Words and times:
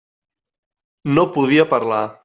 No 1.19 1.27
podia 1.37 1.67
parlar. 1.77 2.05